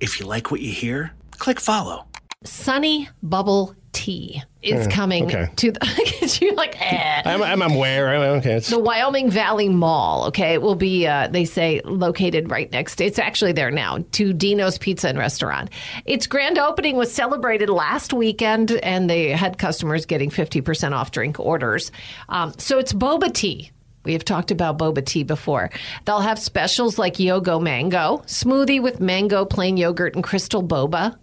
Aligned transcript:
Hey, 0.00 0.04
if 0.04 0.20
you 0.20 0.26
like 0.26 0.50
what 0.50 0.60
you 0.60 0.72
hear, 0.72 1.12
click 1.32 1.60
follow. 1.60 2.06
Sunny 2.44 3.08
Bubble 3.22 3.74
Tea 3.92 4.42
is 4.62 4.86
Mm, 4.86 4.90
coming 4.92 5.24
okay. 5.26 5.48
to 5.56 5.72
the. 5.72 6.38
you're 6.42 6.54
like, 6.54 6.76
eh. 6.80 7.22
I'm, 7.24 7.42
I'm 7.42 7.62
aware. 7.62 8.08
I'm, 8.14 8.38
okay. 8.38 8.54
It's, 8.54 8.68
The 8.68 8.78
Wyoming 8.78 9.30
Valley 9.30 9.68
Mall, 9.68 10.26
okay, 10.26 10.52
it 10.52 10.60
will 10.62 10.74
be, 10.74 11.06
uh, 11.06 11.28
they 11.28 11.44
say, 11.44 11.80
located 11.84 12.50
right 12.50 12.70
next. 12.72 13.00
It's 13.00 13.18
actually 13.18 13.52
there 13.52 13.70
now 13.70 14.04
to 14.12 14.32
Dino's 14.32 14.76
Pizza 14.78 15.08
and 15.08 15.18
Restaurant. 15.18 15.70
Its 16.04 16.26
grand 16.26 16.58
opening 16.58 16.96
was 16.96 17.12
celebrated 17.12 17.70
last 17.70 18.12
weekend, 18.12 18.72
and 18.72 19.08
they 19.08 19.30
had 19.30 19.56
customers 19.58 20.04
getting 20.04 20.30
50% 20.30 20.92
off 20.92 21.10
drink 21.10 21.40
orders. 21.40 21.90
Um, 22.28 22.52
so 22.58 22.78
it's 22.78 22.92
boba 22.92 23.32
tea. 23.32 23.70
We 24.06 24.12
have 24.12 24.24
talked 24.24 24.50
about 24.50 24.78
boba 24.78 25.04
tea 25.04 25.24
before. 25.24 25.70
They'll 26.04 26.20
have 26.20 26.38
specials 26.38 26.98
like 26.98 27.14
Yogo 27.14 27.60
Mango, 27.60 28.18
smoothie 28.26 28.80
with 28.80 29.00
mango, 29.00 29.44
plain 29.44 29.76
yogurt, 29.76 30.14
and 30.14 30.24
crystal 30.24 30.62
boba. 30.62 31.18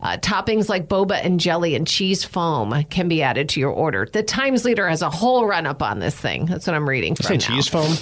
Uh, 0.00 0.18
toppings 0.18 0.68
like 0.68 0.88
boba 0.88 1.18
and 1.24 1.40
jelly 1.40 1.74
and 1.74 1.86
cheese 1.86 2.22
foam 2.22 2.84
can 2.84 3.08
be 3.08 3.22
added 3.22 3.48
to 3.48 3.60
your 3.60 3.70
order. 3.70 4.06
The 4.12 4.22
Times 4.22 4.64
Leader 4.64 4.86
has 4.88 5.00
a 5.00 5.08
whole 5.08 5.46
run 5.46 5.66
up 5.66 5.82
on 5.82 5.98
this 5.98 6.14
thing. 6.14 6.46
That's 6.46 6.66
what 6.66 6.76
I'm 6.76 6.88
reading 6.88 7.14
from 7.14 7.34
now. 7.34 7.40
cheese 7.40 7.68
foam. 7.68 7.96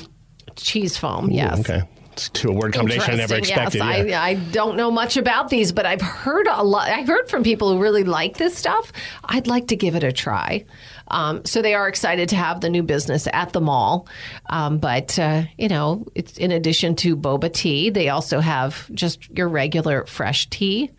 Cheese 0.56 0.96
foam, 0.96 1.30
Ooh, 1.30 1.34
yes. 1.34 1.60
Okay. 1.60 1.82
To 2.16 2.48
a 2.48 2.52
word 2.52 2.72
combination 2.74 3.14
I 3.14 3.16
never 3.16 3.34
expected. 3.36 3.78
Yes, 3.78 4.06
yeah. 4.06 4.22
I, 4.22 4.30
I 4.30 4.34
don't 4.34 4.76
know 4.76 4.90
much 4.90 5.16
about 5.16 5.48
these, 5.48 5.72
but 5.72 5.86
I've 5.86 6.00
heard 6.00 6.46
a 6.46 6.62
lot. 6.62 6.88
I've 6.88 7.08
heard 7.08 7.28
from 7.28 7.42
people 7.42 7.72
who 7.72 7.80
really 7.80 8.04
like 8.04 8.36
this 8.36 8.56
stuff. 8.56 8.92
I'd 9.24 9.46
like 9.46 9.68
to 9.68 9.76
give 9.76 9.94
it 9.94 10.04
a 10.04 10.12
try. 10.12 10.64
Um, 11.08 11.44
so 11.44 11.60
they 11.62 11.74
are 11.74 11.88
excited 11.88 12.28
to 12.30 12.36
have 12.36 12.60
the 12.60 12.70
new 12.70 12.82
business 12.82 13.28
at 13.32 13.52
the 13.52 13.60
mall. 13.60 14.08
Um, 14.46 14.78
but 14.78 15.18
uh, 15.18 15.42
you 15.58 15.68
know, 15.68 16.06
it's 16.14 16.38
in 16.38 16.50
addition 16.50 16.96
to 16.96 17.16
boba 17.16 17.52
tea, 17.52 17.90
they 17.90 18.08
also 18.08 18.40
have 18.40 18.90
just 18.94 19.28
your 19.30 19.48
regular 19.48 20.06
fresh 20.06 20.48
tea. 20.50 20.90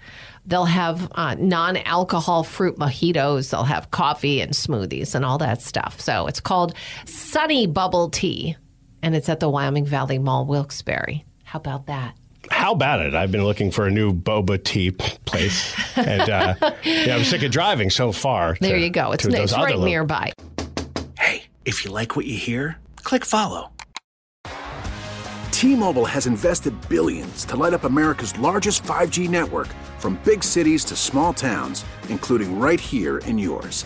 They'll 0.48 0.66
have 0.66 1.12
uh, 1.14 1.36
non-alcohol 1.40 2.44
fruit 2.44 2.78
mojitos. 2.78 3.50
They'll 3.50 3.64
have 3.64 3.90
coffee 3.90 4.42
and 4.42 4.52
smoothies 4.52 5.16
and 5.16 5.26
all 5.26 5.40
that 5.40 5.62
stuff. 5.62 6.00
So 6.00 6.28
it's 6.28 6.40
called 6.40 6.76
Sunny 7.06 7.66
Bubble 7.66 8.10
Tea 8.10 8.56
and 9.06 9.16
it's 9.16 9.30
at 9.30 9.40
the 9.40 9.48
Wyoming 9.48 9.86
Valley 9.86 10.18
Mall, 10.18 10.48
Wilkes-Barre. 10.48 11.24
How 11.44 11.60
about 11.60 11.86
that? 11.86 12.18
How 12.50 12.72
about 12.74 13.02
it? 13.02 13.14
I've 13.14 13.32
been 13.32 13.44
looking 13.44 13.70
for 13.70 13.86
a 13.86 13.92
new 13.92 14.12
boba 14.12 14.62
tea 14.64 14.90
place, 14.92 15.76
and 15.96 16.22
uh, 16.28 16.56
yeah, 16.84 17.16
I'm 17.16 17.24
sick 17.24 17.44
of 17.44 17.52
driving 17.52 17.92
so 17.92 18.12
far. 18.12 18.58
There 18.60 18.76
to- 18.76 18.82
you 18.82 18.90
go. 18.90 19.12
It's, 19.12 19.24
it's 19.24 19.54
right 19.54 19.78
lo- 19.78 19.86
nearby. 19.86 20.32
Hey, 21.20 21.44
if 21.66 21.86
you 21.86 21.92
like 21.92 22.16
what 22.16 22.26
you 22.26 22.36
hear, 22.36 22.78
click 22.98 23.24
follow. 23.26 23.72
T-Mobile 25.52 26.06
has 26.06 26.26
invested 26.26 26.74
billions 26.90 27.46
to 27.46 27.56
light 27.56 27.74
up 27.74 27.84
America's 27.84 28.38
largest 28.40 28.84
5G 28.84 29.30
network 29.30 29.68
from 30.00 30.20
big 30.26 30.44
cities 30.44 30.84
to 30.86 30.96
small 30.96 31.32
towns, 31.32 31.86
including 32.10 32.60
right 32.60 32.80
here 32.80 33.20
in 33.20 33.38
yours. 33.38 33.86